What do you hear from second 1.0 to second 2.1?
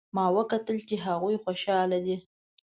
هغوی خوشحاله